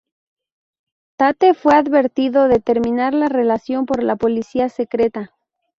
Tate 1.15 1.53
fue 1.53 1.75
advertido 1.75 2.47
de 2.47 2.59
terminar 2.59 3.13
la 3.13 3.29
relación 3.29 3.85
por 3.85 4.01
la 4.01 4.15
policía 4.15 4.67
secreta. 4.67 5.31